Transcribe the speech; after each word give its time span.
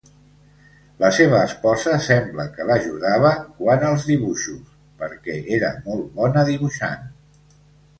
La 1.03 1.11
seva 1.17 1.41
esposa 1.49 1.93
sembla 2.07 2.47
que 2.57 2.67
l'ajudava 2.71 3.35
quant 3.63 3.87
als 3.93 4.09
dibuixos, 4.11 4.75
perquè 5.05 5.41
era 5.63 5.75
molt 5.89 6.13
bona 6.21 6.51
dibuixant. 6.55 7.11